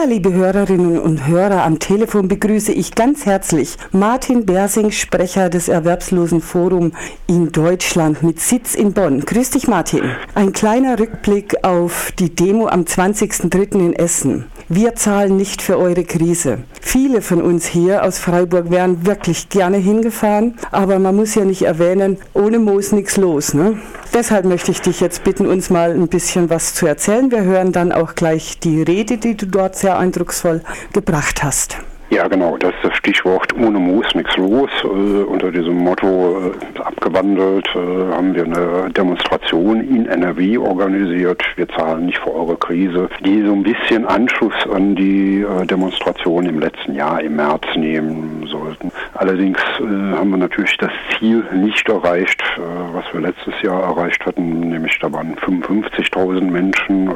[0.00, 5.68] Ja, liebe Hörerinnen und Hörer, am Telefon begrüße ich ganz herzlich Martin Bersing, Sprecher des
[5.68, 6.92] Erwerbslosenforum
[7.26, 9.20] in Deutschland mit Sitz in Bonn.
[9.20, 10.04] Grüß dich, Martin.
[10.36, 13.86] Ein kleiner Rückblick auf die Demo am 20.03.
[13.86, 14.44] in Essen.
[14.68, 16.58] Wir zahlen nicht für eure Krise.
[16.80, 21.62] Viele von uns hier aus Freiburg wären wirklich gerne hingefahren, aber man muss ja nicht
[21.62, 23.52] erwähnen, ohne Moos nichts los.
[23.52, 23.78] Ne?
[24.18, 27.30] Deshalb möchte ich dich jetzt bitten, uns mal ein bisschen was zu erzählen.
[27.30, 30.60] Wir hören dann auch gleich die Rede, die du dort sehr eindrucksvoll
[30.92, 31.78] gebracht hast.
[32.10, 34.70] Ja, genau, das ist das Stichwort ohne Moos nichts los.
[34.82, 37.78] Äh, unter diesem Motto äh, abgewandelt äh,
[38.12, 41.40] haben wir eine Demonstration in NRW organisiert.
[41.54, 46.46] Wir zahlen nicht für eure Krise, die so ein bisschen Anschluss an die äh, Demonstration
[46.46, 48.90] im letzten Jahr im März nehmen sollten.
[49.18, 52.60] Allerdings äh, haben wir natürlich das Ziel nicht erreicht, äh,
[52.94, 57.10] was wir letztes Jahr erreicht hatten, nämlich da waren 55.000 Menschen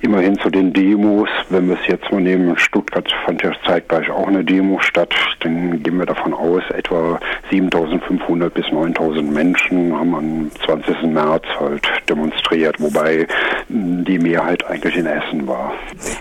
[0.00, 1.28] immerhin zu den Demos.
[1.50, 5.12] Wenn wir es jetzt mal nehmen, Stuttgart fand ja zeitgleich auch eine eine Demo statt.
[5.40, 7.18] Dann gehen wir davon aus, etwa
[7.50, 11.02] 7.500 bis 9.000 Menschen haben am 20.
[11.12, 13.26] März halt demonstriert, wobei
[13.68, 15.72] hm, die Mehrheit eigentlich in Essen war.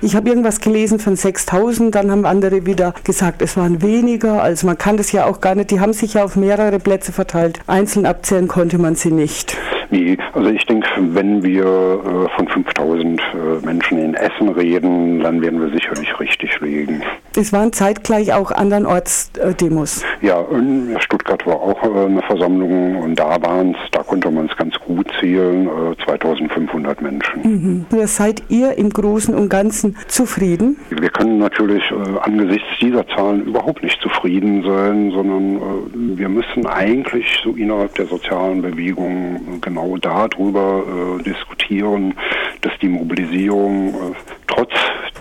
[0.02, 4.42] Ich habe irgendwas gelesen von 6.000, dann haben andere wieder gesagt, es waren weniger.
[4.42, 7.12] Also man kann das ja auch gar nicht, die haben sich ja auf mehrere Plätze
[7.12, 7.60] verteilt.
[7.68, 9.58] Einzeln abzählen konnte man sie nicht.
[9.90, 15.42] Nee, also ich denke, wenn wir äh, von 5000 äh, Menschen in Essen reden, dann
[15.42, 17.02] werden wir sicherlich richtig liegen.
[17.36, 20.04] Es waren zeitgleich auch andernorts äh, Demos.
[20.22, 24.48] Ja, in Stuttgart war auch äh, eine Versammlung und da waren es, da konnte man
[24.48, 25.70] es ganz gut zählen,
[26.04, 27.42] 2500 äh, Menschen.
[27.44, 27.86] Mhm.
[28.08, 30.78] Seid ihr im Großen und Ganzen zufrieden?
[30.90, 37.26] Wir können natürlich äh, angesichts dieser Zahlen überhaupt nicht zufrieden sein, sondern wir müssen eigentlich
[37.44, 40.84] so innerhalb der sozialen Bewegung genau genau darüber
[41.20, 42.16] äh, diskutieren,
[42.62, 44.16] dass die Mobilisierung äh,
[44.48, 44.72] trotz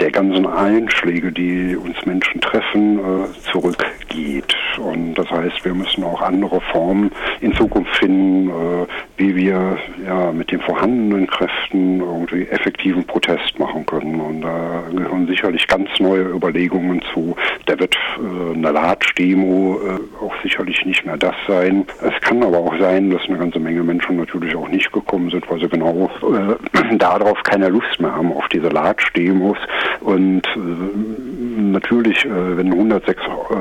[0.01, 4.55] der ganzen Einschläge, die uns Menschen treffen, äh, zurückgeht.
[4.79, 7.11] Und das heißt, wir müssen auch andere Formen
[7.41, 13.87] in Zukunft finden, äh, wie wir ja mit den vorhandenen Kräften irgendwie effektiven Protest machen
[13.87, 14.21] können.
[14.21, 17.37] Und da gehören sicherlich ganz neue Überlegungen zu.
[17.67, 21.87] Da wird äh, eine Latsch-Demo äh, auch sicherlich nicht mehr das sein.
[22.03, 25.49] Es kann aber auch sein, dass eine ganze Menge Menschen natürlich auch nicht gekommen sind,
[25.51, 29.59] weil sie genau äh, darauf keine Lust mehr haben, auf diese Latsch-Demos.
[30.01, 33.55] Und äh, natürlich, äh, wenn 106 äh,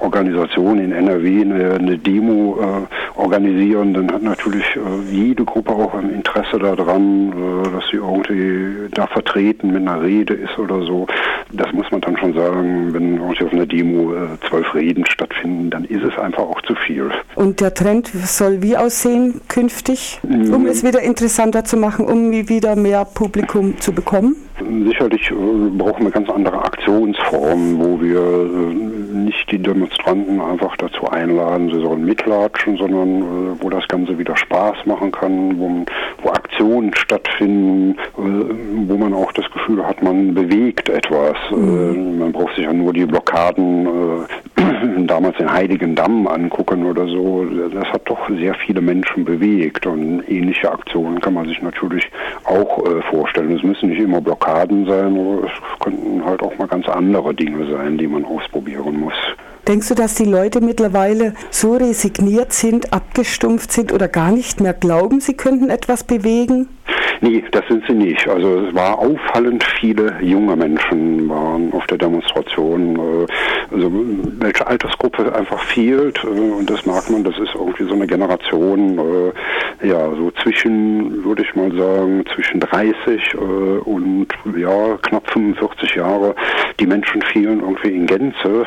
[0.00, 4.64] Organisationen in NRW eine, eine Demo organisieren, dann hat natürlich
[5.10, 7.32] jede Gruppe auch ein Interesse daran,
[7.72, 11.06] dass sie irgendwie da vertreten mit einer Rede ist oder so.
[11.52, 14.12] Das muss man dann schon sagen, wenn irgendwie auf einer Demo
[14.48, 17.10] zwölf Reden stattfinden, dann ist es einfach auch zu viel.
[17.36, 20.66] Und der Trend soll wie aussehen künftig, um mhm.
[20.66, 24.36] es wieder interessanter zu machen, um wieder mehr Publikum zu bekommen?
[24.86, 25.34] Sicherlich äh,
[25.76, 31.80] brauchen wir ganz andere Aktionsformen, wo wir äh, nicht die Demonstranten einfach dazu einladen, sie
[31.80, 35.84] sollen mitlatschen, sondern äh, wo das Ganze wieder Spaß machen kann, wo,
[36.22, 41.36] wo Aktionen stattfinden, wo man auch das Gefühl hat, man bewegt etwas.
[41.50, 42.18] Mhm.
[42.18, 43.88] Man braucht sich ja nur die Blockaden
[45.06, 47.44] damals den Heiligen Damm angucken oder so.
[47.72, 52.08] Das hat doch sehr viele Menschen bewegt und ähnliche Aktionen kann man sich natürlich
[52.44, 53.56] auch vorstellen.
[53.56, 57.98] Es müssen nicht immer Blockaden sein, es könnten halt auch mal ganz andere Dinge sein,
[57.98, 59.14] die man ausprobieren muss.
[59.66, 64.74] Denkst du, dass die Leute mittlerweile so resigniert sind, abgestumpft sind oder gar nicht mehr
[64.74, 66.68] glauben, sie könnten etwas bewegen?
[67.20, 68.28] Nee, das sind sie nicht.
[68.28, 72.96] Also es war auffallend viele junge Menschen waren auf der Demonstration.
[72.96, 73.26] Äh,
[73.74, 73.90] also
[74.38, 78.98] welche Altersgruppe einfach fehlt äh, und das merkt man, das ist irgendwie so eine Generation,
[78.98, 83.36] äh, ja, so zwischen, würde ich mal sagen, zwischen 30
[83.84, 86.34] und ja, knapp 45 Jahre.
[86.80, 88.66] Die Menschen fehlen irgendwie in Gänze.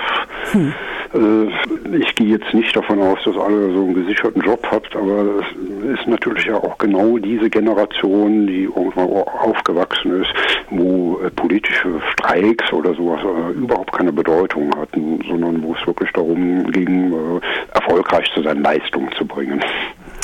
[0.51, 0.73] Hm.
[1.13, 5.99] Ich gehe jetzt nicht davon aus, dass alle so einen gesicherten Job habt, aber es
[5.99, 10.33] ist natürlich ja auch genau diese Generation, die irgendwann aufgewachsen ist,
[10.69, 16.11] wo äh, politische Streiks oder sowas äh, überhaupt keine Bedeutung hatten, sondern wo es wirklich
[16.11, 17.39] darum ging, äh,
[17.73, 19.61] erfolgreich zu seinen Leistungen zu bringen.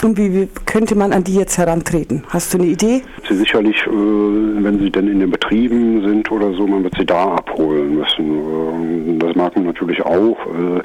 [0.03, 2.23] Und wie, könnte man an die jetzt herantreten?
[2.27, 3.03] Hast du eine Idee?
[3.29, 7.05] Sie sicherlich, äh, wenn sie denn in den Betrieben sind oder so, man wird sie
[7.05, 9.17] da abholen müssen.
[9.17, 10.37] Äh, das mag man natürlich auch.
[10.47, 10.81] Äh,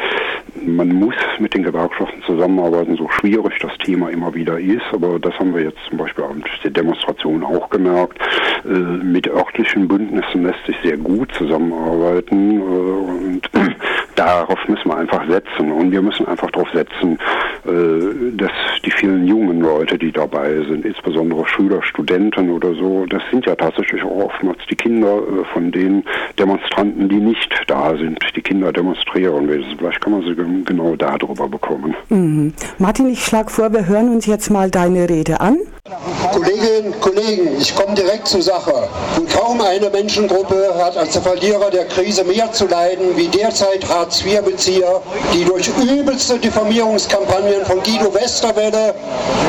[0.64, 4.84] man muss mit den Gewerkschaften zusammenarbeiten, so schwierig das Thema immer wieder ist.
[4.92, 8.18] Aber das haben wir jetzt zum Beispiel an der Demonstration auch gemerkt.
[8.64, 12.60] Mit örtlichen Bündnissen lässt sich sehr gut zusammenarbeiten.
[12.60, 13.42] Und
[14.18, 15.72] darauf müssen wir einfach setzen.
[15.72, 17.18] Und wir müssen einfach darauf setzen,
[17.66, 18.50] äh, dass
[18.84, 23.54] die vielen jungen Leute, die dabei sind, insbesondere Schüler, Studenten oder so, das sind ja
[23.54, 26.04] tatsächlich auch oftmals die Kinder äh, von den
[26.38, 28.18] Demonstranten, die nicht da sind.
[28.34, 29.48] Die Kinder demonstrieren.
[29.78, 30.34] Vielleicht kann man sie
[30.64, 31.94] genau darüber bekommen.
[32.08, 32.52] Mhm.
[32.78, 35.58] Martin, ich schlage vor, wir hören uns jetzt mal deine Rede an.
[36.32, 38.88] Kolleginnen und Kollegen, ich komme direkt zur Sache.
[39.16, 45.00] Und kaum eine Menschengruppe hat als Verlierer der Krise mehr zu leiden wie derzeit Hartz-IV-Bezieher,
[45.32, 48.94] die durch übelste Diffamierungskampagnen von Guido Westerwelle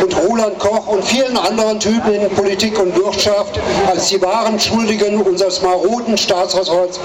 [0.01, 3.59] und Roland Koch und vielen anderen Typen in Politik und Wirtschaft
[3.89, 6.99] als die wahren Schuldigen unseres maroden Staatshaushalts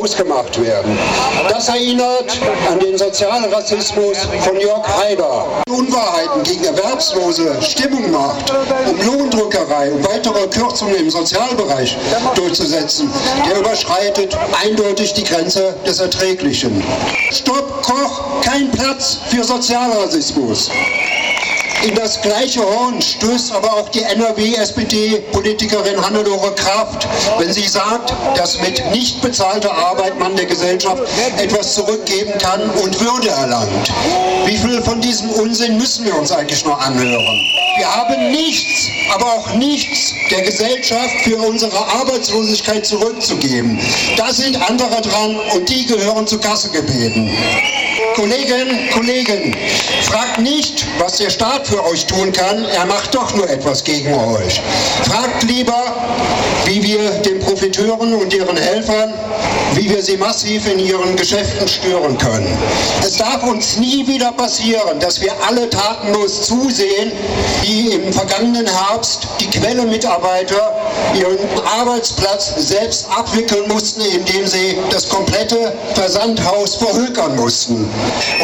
[0.00, 0.98] ausgemacht werden.
[1.48, 2.38] Das erinnert
[2.70, 5.46] an den Sozialrassismus von Jörg Haider.
[5.68, 8.52] Unwahrheiten gegen Erwerbslose Stimmung macht,
[8.88, 11.96] um Lohndrückerei und weitere Kürzungen im Sozialbereich
[12.34, 13.10] durchzusetzen,
[13.48, 16.82] der überschreitet eindeutig die Grenze des Erträglichen.
[17.30, 20.70] Stopp Koch, kein Platz für Sozialrassismus.
[21.82, 28.60] In das gleiche Horn stößt aber auch die NRW-SPD-Politikerin Hannelore Kraft, wenn sie sagt, dass
[28.60, 31.02] mit nicht bezahlter Arbeit man der Gesellschaft
[31.38, 33.90] etwas zurückgeben kann und Würde erlangt.
[34.44, 37.59] Wie viel von diesem Unsinn müssen wir uns eigentlich noch anhören?
[37.80, 43.80] Wir haben nichts, aber auch nichts der Gesellschaft für unsere Arbeitslosigkeit zurückzugeben.
[44.18, 47.30] Da sind andere dran und die gehören zu Kasse gebeten.
[48.14, 49.56] Kolleginnen, Kollegen,
[50.02, 54.12] fragt nicht, was der Staat für euch tun kann, er macht doch nur etwas gegen
[54.12, 54.60] euch.
[55.04, 55.82] Fragt lieber,
[56.66, 59.14] wie wir den Profiteuren und ihren Helfern,
[59.74, 62.56] wie wir sie massiv in ihren Geschäften stören können.
[63.02, 67.12] Es darf uns nie wieder passieren, dass wir alle tatenlos zusehen,
[67.62, 70.79] wie im vergangenen Herbst die Quelle-Mitarbeiter
[71.14, 77.88] ihren Arbeitsplatz selbst abwickeln mussten, indem sie das komplette Versandhaus verhökern mussten.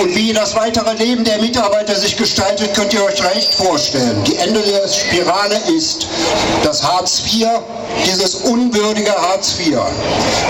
[0.01, 4.23] Und wie das weitere Leben der Mitarbeiter sich gestaltet, könnt ihr euch leicht vorstellen.
[4.25, 6.07] Die Ende der Spirale ist
[6.65, 7.49] das Hartz IV,
[8.07, 9.79] dieses unwürdige Hartz IV.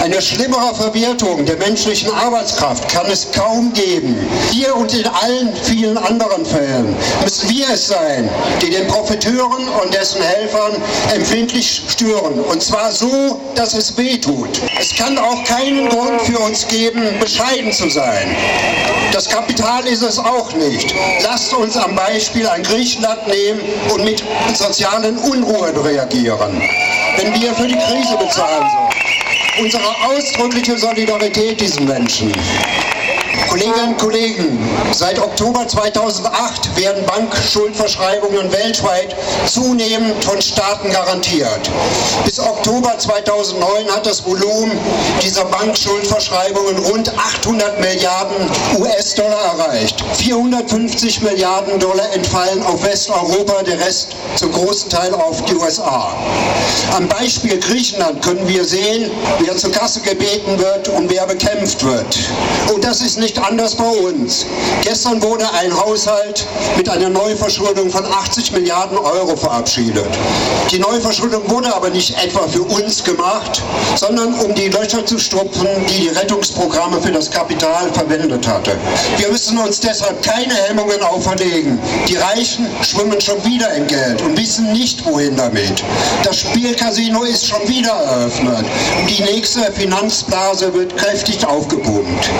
[0.03, 4.17] Eine schlimmere Verwertung der menschlichen Arbeitskraft kann es kaum geben.
[4.51, 8.29] Hier und in allen vielen anderen Fällen müssen wir es sein,
[8.63, 10.73] die den Profiteuren und dessen Helfern
[11.15, 12.41] empfindlich stören.
[12.41, 14.61] Und zwar so, dass es weh tut.
[14.79, 18.37] Es kann auch keinen Grund für uns geben, bescheiden zu sein.
[19.13, 20.95] Das Kapital ist es auch nicht.
[21.23, 23.61] Lasst uns am Beispiel an Griechenland nehmen
[23.93, 24.23] und mit
[24.55, 26.61] sozialen Unruhen reagieren.
[27.17, 28.87] Wenn wir für die Krise bezahlen sollen.
[29.59, 32.31] Unsere ausdrückliche Solidarität diesen Menschen.
[33.49, 34.59] Kolleginnen und Kollegen,
[34.93, 39.15] seit Oktober 2008 werden Bankschuldverschreibungen weltweit
[39.47, 41.71] zunehmend von Staaten garantiert.
[42.25, 44.79] Bis Oktober 2009 hat das Volumen
[45.23, 50.03] dieser Bankschuldverschreibungen rund 800 Milliarden US-Dollar erreicht.
[50.17, 56.13] 450 Milliarden Dollar entfallen auf Westeuropa, der Rest zum großen Teil auf die USA.
[56.97, 59.11] Am Beispiel Griechenland können wir sehen,
[59.41, 62.19] wer zur Kasse gebeten wird und wer bekämpft wird.
[62.73, 64.47] Und das ist nicht anders bei uns.
[64.83, 66.47] Gestern wurde ein Haushalt
[66.77, 70.07] mit einer Neuverschuldung von 80 Milliarden Euro verabschiedet.
[70.71, 73.63] Die Neuverschuldung wurde aber nicht etwa für uns gemacht,
[73.97, 78.77] sondern um die Löcher zu stopfen, die die Rettungsprogramme für das Kapital verwendet hatte.
[79.19, 81.79] Wir müssen uns deshalb keine Hemmungen auferlegen.
[82.09, 85.83] Die Reichen schwimmen schon wieder in Geld und wissen nicht, wohin damit.
[86.23, 88.67] Das Spielcasino ist schon wieder eröffnet
[89.09, 92.31] die nächste Finanzblase wird kräftig aufgepumpt.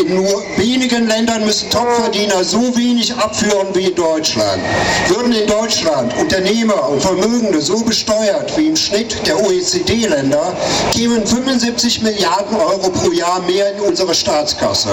[0.00, 4.62] In nur wenigen Ländern müssen Topverdiener so wenig abführen wie in Deutschland.
[5.08, 10.56] Würden in Deutschland Unternehmer und Vermögende so besteuert wie im Schnitt der OECD-Länder,
[10.92, 14.90] kämen 75 Milliarden Euro pro Jahr mehr in unsere Staatskasse.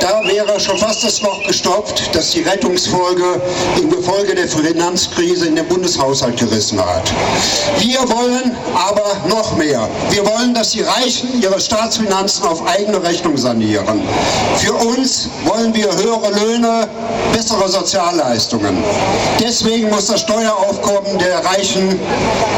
[0.00, 3.40] Da wäre schon fast das Loch gestopft, das die Rettungsfolge
[3.80, 7.12] im Gefolge der Finanzkrise in den Bundeshaushalt gerissen hat.
[7.78, 9.88] Wir wollen aber noch mehr.
[10.10, 14.02] Wir wollen, dass die Reichen ihre Staatsfinanzen auf eigene Rechnung sanieren.
[14.56, 16.88] Für uns wollen wir höhere Löhne,
[17.32, 18.82] bessere Sozialleistungen.
[19.40, 21.98] Deswegen muss das Steueraufkommen der Reichen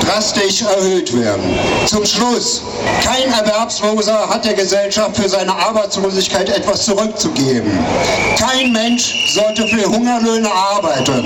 [0.00, 1.58] drastisch erhöht werden.
[1.86, 2.62] Zum Schluss,
[3.02, 7.72] kein Erwerbsloser hat der Gesellschaft für seine Arbeitslosigkeit etwas zurückzugeben.
[8.38, 11.24] Kein Mensch sollte für Hungerlöhne arbeiten.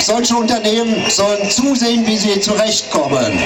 [0.00, 3.40] Solche Unternehmen sollen zusehen, wie sie zurechtkommen.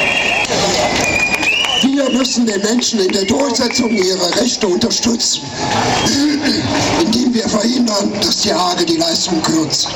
[1.84, 5.42] Wir müssen den Menschen in der Durchsetzung ihrer Rechte unterstützen,
[7.34, 9.88] wir verhindern, dass die Hage die Leistung kürzt.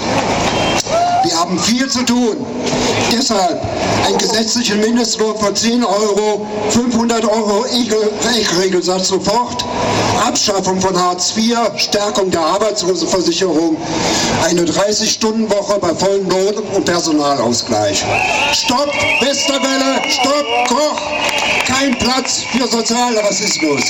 [1.23, 2.37] Wir haben viel zu tun.
[3.12, 3.62] Deshalb
[4.07, 7.64] ein gesetzlichen Mindestlohn von 10 Euro, 500 Euro
[8.61, 9.64] Regelsatz sofort,
[10.26, 13.76] Abschaffung von Hartz IV, Stärkung der Arbeitslosenversicherung,
[14.45, 18.04] eine 30-Stunden-Woche bei vollem Lohn und Personalausgleich.
[18.52, 21.00] Stopp Westerwelle, Stopp Koch,
[21.66, 23.83] kein Platz für Sozialrassismus.